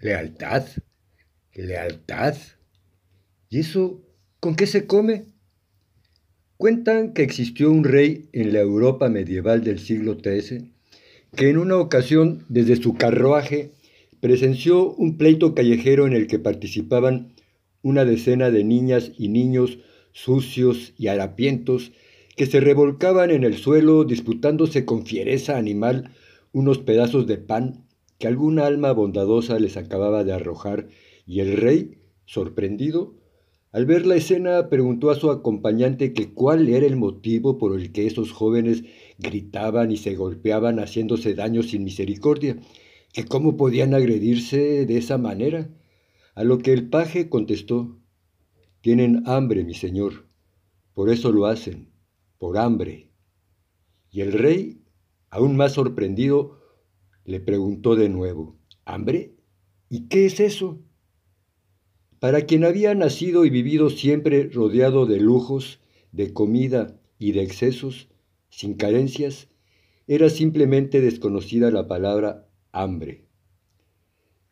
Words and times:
¿Lealtad? 0.00 0.66
¿Lealtad? 1.54 2.36
¿Y 3.48 3.60
eso 3.60 4.02
con 4.40 4.54
qué 4.54 4.66
se 4.66 4.86
come? 4.86 5.24
Cuentan 6.58 7.14
que 7.14 7.22
existió 7.22 7.70
un 7.70 7.82
rey 7.82 8.28
en 8.32 8.52
la 8.52 8.60
Europa 8.60 9.08
medieval 9.08 9.64
del 9.64 9.78
siglo 9.78 10.18
XIII 10.22 10.70
que 11.34 11.48
en 11.48 11.56
una 11.56 11.76
ocasión 11.76 12.44
desde 12.48 12.76
su 12.76 12.94
carruaje 12.94 13.72
presenció 14.20 14.92
un 14.92 15.16
pleito 15.16 15.54
callejero 15.54 16.06
en 16.06 16.12
el 16.12 16.26
que 16.26 16.38
participaban 16.38 17.34
una 17.82 18.04
decena 18.04 18.50
de 18.50 18.64
niñas 18.64 19.12
y 19.16 19.28
niños 19.28 19.78
sucios 20.12 20.92
y 20.98 21.08
harapientos 21.08 21.92
que 22.36 22.46
se 22.46 22.60
revolcaban 22.60 23.30
en 23.30 23.44
el 23.44 23.56
suelo 23.56 24.04
disputándose 24.04 24.84
con 24.84 25.06
fiereza 25.06 25.56
animal 25.56 26.10
unos 26.52 26.78
pedazos 26.78 27.26
de 27.26 27.38
pan 27.38 27.85
que 28.18 28.26
alguna 28.26 28.66
alma 28.66 28.92
bondadosa 28.92 29.58
les 29.58 29.76
acababa 29.76 30.24
de 30.24 30.32
arrojar, 30.32 30.88
y 31.26 31.40
el 31.40 31.56
rey, 31.56 31.98
sorprendido, 32.24 33.14
al 33.72 33.84
ver 33.84 34.06
la 34.06 34.16
escena 34.16 34.70
preguntó 34.70 35.10
a 35.10 35.16
su 35.16 35.30
acompañante 35.30 36.14
que 36.14 36.32
cuál 36.32 36.68
era 36.68 36.86
el 36.86 36.96
motivo 36.96 37.58
por 37.58 37.78
el 37.78 37.92
que 37.92 38.06
esos 38.06 38.32
jóvenes 38.32 38.84
gritaban 39.18 39.90
y 39.92 39.98
se 39.98 40.14
golpeaban 40.14 40.78
haciéndose 40.78 41.34
daño 41.34 41.62
sin 41.62 41.84
misericordia, 41.84 42.56
que 43.12 43.26
cómo 43.26 43.56
podían 43.58 43.92
agredirse 43.92 44.86
de 44.86 44.96
esa 44.96 45.18
manera. 45.18 45.68
A 46.34 46.42
lo 46.44 46.56
que 46.58 46.72
el 46.72 46.88
paje 46.88 47.28
contestó, 47.28 47.98
tienen 48.80 49.24
hambre, 49.26 49.62
mi 49.64 49.74
señor, 49.74 50.26
por 50.94 51.10
eso 51.10 51.30
lo 51.30 51.44
hacen, 51.44 51.90
por 52.38 52.56
hambre. 52.56 53.10
Y 54.10 54.22
el 54.22 54.32
rey, 54.32 54.80
aún 55.28 55.56
más 55.56 55.72
sorprendido, 55.72 56.58
le 57.26 57.40
preguntó 57.40 57.96
de 57.96 58.08
nuevo, 58.08 58.56
¿hambre? 58.84 59.34
¿Y 59.90 60.08
qué 60.08 60.26
es 60.26 60.38
eso? 60.38 60.80
Para 62.20 62.42
quien 62.42 62.64
había 62.64 62.94
nacido 62.94 63.44
y 63.44 63.50
vivido 63.50 63.90
siempre 63.90 64.48
rodeado 64.48 65.06
de 65.06 65.20
lujos, 65.20 65.80
de 66.12 66.32
comida 66.32 66.98
y 67.18 67.32
de 67.32 67.42
excesos, 67.42 68.08
sin 68.48 68.74
carencias, 68.74 69.48
era 70.06 70.30
simplemente 70.30 71.00
desconocida 71.00 71.70
la 71.72 71.88
palabra 71.88 72.48
hambre. 72.70 73.26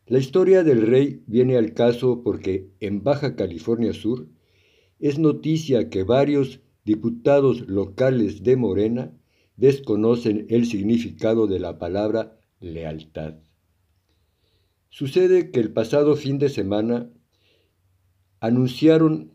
La 0.05 0.19
historia 0.19 0.63
del 0.63 0.85
rey 0.85 1.23
viene 1.27 1.57
al 1.57 1.73
caso 1.73 2.23
porque 2.23 2.69
en 2.81 3.03
Baja 3.03 3.35
California 3.35 3.93
Sur 3.93 4.27
es 4.99 5.17
noticia 5.17 5.89
que 5.89 6.03
varios 6.03 6.59
diputados 6.83 7.67
locales 7.67 8.43
de 8.43 8.57
Morena 8.57 9.13
desconocen 9.55 10.45
el 10.49 10.65
significado 10.65 11.47
de 11.47 11.59
la 11.59 11.79
palabra 11.79 12.34
lealtad. 12.59 13.35
Sucede 14.89 15.51
que 15.51 15.59
el 15.59 15.73
pasado 15.73 16.15
fin 16.15 16.39
de 16.39 16.49
semana 16.49 17.09
anunciaron 18.39 19.33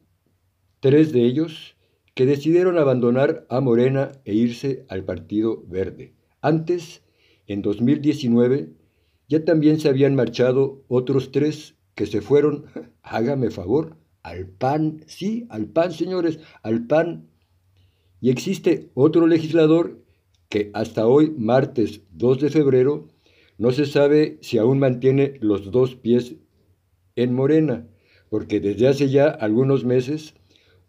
tres 0.81 1.13
de 1.13 1.25
ellos 1.25 1.77
que 2.15 2.27
decidieron 2.27 2.79
abandonar 2.79 3.47
a 3.49 3.61
Morena 3.61 4.13
e 4.25 4.35
irse 4.35 4.85
al 4.89 5.05
Partido 5.05 5.63
Verde. 5.67 6.15
Antes, 6.41 7.03
en 7.47 7.63
2019, 7.63 8.73
ya 9.29 9.45
también 9.45 9.79
se 9.81 9.89
habían 9.89 10.15
marchado 10.15 10.85
otros 10.89 11.31
tres 11.31 11.77
que 11.95 12.07
se 12.07 12.21
fueron, 12.21 12.67
hágame 13.03 13.51
favor, 13.51 13.97
al 14.23 14.49
PAN, 14.49 15.05
sí, 15.07 15.47
al 15.51 15.67
PAN, 15.67 15.93
señores, 15.93 16.41
al 16.63 16.87
PAN. 16.87 17.29
Y 18.21 18.31
existe 18.31 18.91
otro 18.95 19.27
legislador 19.27 20.03
que 20.51 20.71
hasta 20.75 21.07
hoy, 21.07 21.31
martes 21.31 22.03
2 22.11 22.41
de 22.41 22.51
febrero, 22.51 23.09
no 23.57 23.71
se 23.71 23.87
sabe 23.87 24.39
si 24.43 24.59
aún 24.59 24.81
mantiene 24.81 25.35
los 25.41 25.71
dos 25.71 25.95
pies 25.95 26.35
en 27.15 27.33
Morena, 27.33 27.87
porque 28.29 28.59
desde 28.59 28.89
hace 28.89 29.09
ya 29.09 29.29
algunos 29.29 29.85
meses 29.85 30.35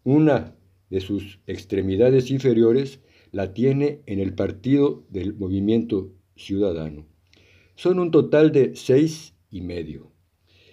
una 0.04 0.56
de 0.90 1.00
sus 1.00 1.38
extremidades 1.46 2.30
inferiores 2.30 3.00
la 3.30 3.54
tiene 3.54 4.02
en 4.06 4.18
el 4.18 4.34
partido 4.34 5.04
del 5.10 5.34
movimiento 5.34 6.12
ciudadano. 6.34 7.06
Son 7.76 8.00
un 8.00 8.10
total 8.10 8.50
de 8.50 8.74
seis 8.74 9.34
y 9.48 9.60
medio. 9.60 10.10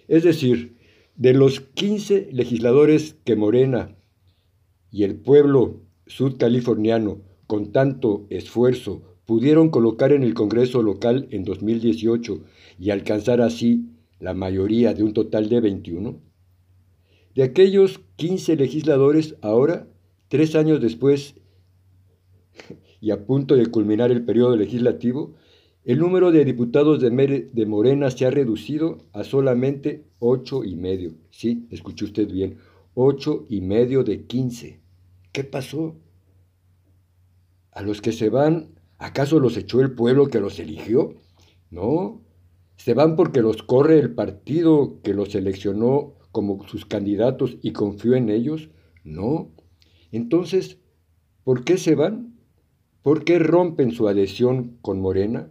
Es 0.08 0.24
decir, 0.24 0.76
de 1.14 1.32
los 1.32 1.60
15 1.60 2.30
legisladores 2.32 3.16
que 3.24 3.36
Morena 3.36 3.96
y 4.90 5.04
el 5.04 5.14
pueblo 5.14 5.82
sudcaliforniano 6.06 7.29
con 7.50 7.72
tanto 7.72 8.28
esfuerzo 8.30 9.02
pudieron 9.26 9.70
colocar 9.70 10.12
en 10.12 10.22
el 10.22 10.34
Congreso 10.34 10.84
local 10.84 11.26
en 11.32 11.42
2018 11.42 12.44
y 12.78 12.90
alcanzar 12.90 13.40
así 13.40 13.88
la 14.20 14.34
mayoría 14.34 14.94
de 14.94 15.02
un 15.02 15.14
total 15.14 15.48
de 15.48 15.60
21, 15.60 16.20
de 17.34 17.42
aquellos 17.42 18.02
15 18.14 18.54
legisladores 18.54 19.34
ahora, 19.40 19.88
tres 20.28 20.54
años 20.54 20.80
después 20.80 21.34
y 23.00 23.10
a 23.10 23.26
punto 23.26 23.56
de 23.56 23.66
culminar 23.66 24.12
el 24.12 24.24
periodo 24.24 24.54
legislativo, 24.54 25.34
el 25.84 25.98
número 25.98 26.30
de 26.30 26.44
diputados 26.44 27.00
de, 27.00 27.66
Morena 27.66 28.12
se 28.12 28.26
ha 28.26 28.30
reducido 28.30 28.98
a 29.12 29.24
solamente 29.24 30.04
ocho 30.20 30.62
y 30.62 30.76
medio. 30.76 31.14
Sí, 31.30 31.66
escuchó 31.70 32.04
usted 32.04 32.30
bien, 32.30 32.58
ocho 32.94 33.44
y 33.48 33.60
medio 33.60 34.04
de 34.04 34.22
quince. 34.22 34.78
¿Qué 35.32 35.42
pasó? 35.42 35.96
A 37.72 37.82
los 37.82 38.00
que 38.00 38.12
se 38.12 38.30
van, 38.30 38.74
¿acaso 38.98 39.38
los 39.40 39.56
echó 39.56 39.80
el 39.80 39.92
pueblo 39.92 40.28
que 40.28 40.40
los 40.40 40.58
eligió? 40.58 41.14
No, 41.70 42.22
se 42.76 42.94
van 42.94 43.14
porque 43.14 43.42
los 43.42 43.62
corre 43.62 43.98
el 43.98 44.14
partido 44.14 45.00
que 45.02 45.14
los 45.14 45.32
seleccionó 45.32 46.14
como 46.32 46.66
sus 46.66 46.86
candidatos 46.86 47.58
y 47.62 47.72
confió 47.72 48.14
en 48.14 48.30
ellos. 48.30 48.70
No. 49.04 49.50
Entonces, 50.12 50.78
¿por 51.44 51.64
qué 51.64 51.76
se 51.76 51.94
van? 51.94 52.38
¿Por 53.02 53.24
qué 53.24 53.38
rompen 53.38 53.92
su 53.92 54.08
adhesión 54.08 54.78
con 54.82 55.00
Morena? 55.00 55.50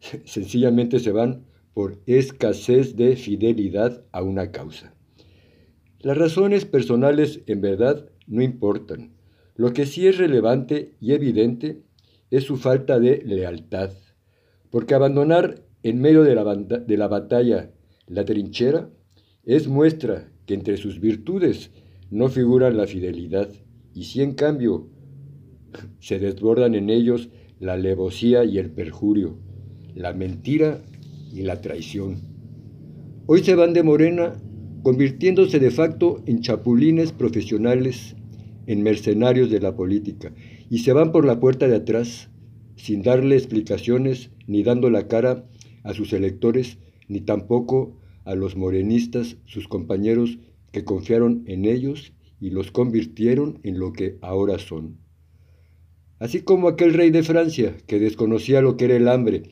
sencillamente 0.24 0.98
se 0.98 1.12
van 1.12 1.46
por 1.74 2.00
escasez 2.06 2.96
de 2.96 3.16
fidelidad 3.16 4.04
a 4.12 4.22
una 4.22 4.50
causa. 4.50 4.94
Las 6.00 6.16
razones 6.16 6.64
personales 6.64 7.42
en 7.46 7.60
verdad 7.60 8.08
no 8.26 8.42
importan. 8.42 9.15
Lo 9.56 9.72
que 9.72 9.86
sí 9.86 10.06
es 10.06 10.18
relevante 10.18 10.94
y 11.00 11.12
evidente 11.12 11.82
es 12.30 12.44
su 12.44 12.56
falta 12.56 13.00
de 13.00 13.22
lealtad, 13.24 13.90
porque 14.70 14.94
abandonar 14.94 15.62
en 15.82 16.00
medio 16.00 16.22
de 16.22 16.34
la, 16.34 16.54
de 16.54 16.96
la 16.96 17.08
batalla 17.08 17.70
la 18.06 18.24
trinchera 18.24 18.90
es 19.44 19.68
muestra 19.68 20.30
que 20.44 20.54
entre 20.54 20.76
sus 20.76 21.00
virtudes 21.00 21.70
no 22.10 22.28
figuran 22.28 22.76
la 22.76 22.86
fidelidad, 22.86 23.48
y 23.94 24.04
si 24.04 24.22
en 24.22 24.34
cambio 24.34 24.88
se 26.00 26.18
desbordan 26.18 26.74
en 26.74 26.90
ellos 26.90 27.30
la 27.58 27.74
alevosía 27.74 28.44
y 28.44 28.58
el 28.58 28.70
perjurio, 28.70 29.38
la 29.94 30.12
mentira 30.12 30.82
y 31.32 31.42
la 31.42 31.60
traición. 31.60 32.20
Hoy 33.26 33.42
se 33.42 33.54
van 33.54 33.72
de 33.72 33.82
Morena 33.82 34.34
convirtiéndose 34.82 35.58
de 35.58 35.70
facto 35.70 36.22
en 36.26 36.42
chapulines 36.42 37.12
profesionales, 37.12 38.14
en 38.66 38.82
mercenarios 38.82 39.50
de 39.50 39.60
la 39.60 39.76
política, 39.76 40.32
y 40.70 40.78
se 40.78 40.92
van 40.92 41.12
por 41.12 41.24
la 41.24 41.40
puerta 41.40 41.68
de 41.68 41.76
atrás, 41.76 42.30
sin 42.76 43.02
darle 43.02 43.36
explicaciones 43.36 44.30
ni 44.46 44.62
dando 44.62 44.90
la 44.90 45.08
cara 45.08 45.46
a 45.82 45.94
sus 45.94 46.12
electores, 46.12 46.78
ni 47.08 47.20
tampoco 47.20 47.96
a 48.24 48.34
los 48.34 48.56
morenistas, 48.56 49.36
sus 49.44 49.68
compañeros 49.68 50.38
que 50.72 50.84
confiaron 50.84 51.44
en 51.46 51.64
ellos 51.64 52.12
y 52.40 52.50
los 52.50 52.70
convirtieron 52.70 53.60
en 53.62 53.78
lo 53.78 53.92
que 53.92 54.18
ahora 54.20 54.58
son. 54.58 54.98
Así 56.18 56.40
como 56.40 56.68
aquel 56.68 56.94
rey 56.94 57.10
de 57.10 57.22
Francia 57.22 57.76
que 57.86 57.98
desconocía 58.00 58.62
lo 58.62 58.76
que 58.76 58.86
era 58.86 58.96
el 58.96 59.08
hambre 59.08 59.42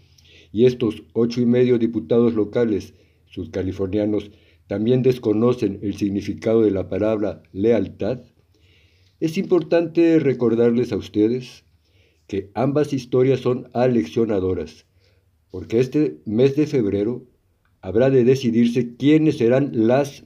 y 0.51 0.67
estos 0.67 1.03
ocho 1.13 1.41
y 1.41 1.47
medio 1.47 1.79
diputados 1.79 2.35
locales 2.35 2.95
sudcalifornianos 3.27 4.31
también 4.67 5.03
desconocen 5.03 5.79
el 5.83 5.97
significado 5.97 6.63
de 6.63 6.71
la 6.71 6.89
palabra 6.89 7.43
lealtad, 7.53 8.23
es 9.25 9.39
importante 9.39 10.19
recordarles 10.19 10.93
a 10.93 10.99
ustedes 10.99 11.65
que 12.27 12.51
ambas 12.53 12.93
historias 12.93 13.41
son 13.41 13.71
aleccionadoras, 13.73 14.85
porque 15.51 15.81
este 15.81 16.19
mes 16.27 16.57
de 16.57 16.67
febrero 16.67 17.25
habrá 17.81 18.11
de 18.11 18.23
decidirse 18.23 18.97
quiénes 18.97 19.39
serán 19.39 19.71
las 19.73 20.25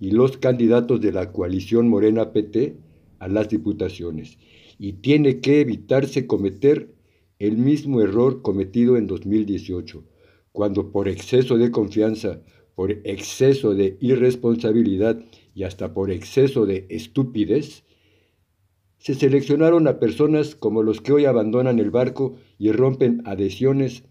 y 0.00 0.12
los 0.12 0.38
candidatos 0.38 1.02
de 1.02 1.12
la 1.12 1.30
coalición 1.30 1.88
Morena 1.88 2.32
PT 2.32 2.78
a 3.18 3.28
las 3.28 3.50
diputaciones, 3.50 4.38
y 4.78 4.94
tiene 4.94 5.40
que 5.40 5.60
evitarse 5.60 6.26
cometer 6.26 6.94
el 7.38 7.58
mismo 7.58 8.00
error 8.00 8.40
cometido 8.40 8.96
en 8.96 9.08
2018, 9.08 10.04
cuando 10.52 10.90
por 10.90 11.06
exceso 11.06 11.58
de 11.58 11.70
confianza, 11.70 12.40
por 12.74 12.92
exceso 13.04 13.74
de 13.74 13.98
irresponsabilidad 14.00 15.22
y 15.54 15.64
hasta 15.64 15.92
por 15.92 16.10
exceso 16.10 16.64
de 16.64 16.86
estupidez, 16.88 17.84
se 18.98 19.14
seleccionaron 19.14 19.86
a 19.86 19.98
personas 19.98 20.54
como 20.54 20.82
los 20.82 21.00
que 21.00 21.12
hoy 21.12 21.24
abandonan 21.24 21.78
el 21.78 21.90
barco 21.90 22.36
y 22.58 22.72
rompen 22.72 23.22
adhesiones 23.24 24.04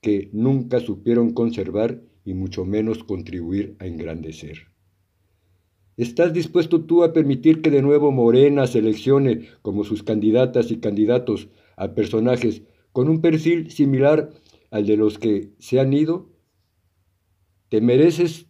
que 0.00 0.30
nunca 0.32 0.80
supieron 0.80 1.32
conservar 1.32 2.00
y 2.24 2.34
mucho 2.34 2.64
menos 2.64 3.04
contribuir 3.04 3.76
a 3.80 3.86
engrandecer. 3.86 4.68
¿Estás 5.96 6.32
dispuesto 6.32 6.84
tú 6.84 7.04
a 7.04 7.12
permitir 7.12 7.60
que 7.60 7.70
de 7.70 7.82
nuevo 7.82 8.10
Morena 8.10 8.66
seleccione 8.66 9.48
como 9.60 9.84
sus 9.84 10.02
candidatas 10.02 10.70
y 10.70 10.78
candidatos 10.78 11.48
a 11.76 11.94
personajes 11.94 12.62
con 12.92 13.08
un 13.08 13.20
perfil 13.20 13.70
similar 13.70 14.30
al 14.70 14.86
de 14.86 14.96
los 14.96 15.18
que 15.18 15.50
se 15.58 15.80
han 15.80 15.92
ido? 15.92 16.30
¿Te 17.68 17.80
mereces 17.80 18.46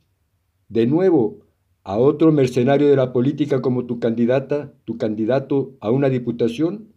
de 0.69 0.87
nuevo 0.87 1.41
a 1.83 1.97
otro 1.97 2.33
mercenario 2.33 2.89
de 2.89 2.97
la 2.97 3.13
política 3.13 3.63
como 3.63 3.87
tu 3.87 3.99
candidata, 3.99 4.73
tu 4.85 4.99
candidato 4.99 5.77
a 5.81 5.91
una 5.91 6.09
diputación? 6.09 6.93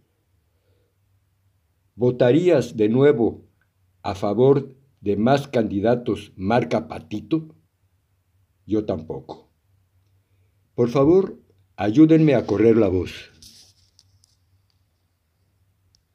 ¿Votarías 1.95 2.75
de 2.75 2.89
nuevo 2.89 3.45
a 4.01 4.15
favor 4.15 4.75
de 5.01 5.17
más 5.17 5.47
candidatos 5.47 6.33
marca 6.35 6.87
patito? 6.87 7.55
Yo 8.65 8.85
tampoco. 8.85 9.49
Por 10.75 10.89
favor, 10.89 11.39
ayúdenme 11.75 12.35
a 12.35 12.45
correr 12.45 12.77
la 12.77 12.87
voz. 12.87 13.32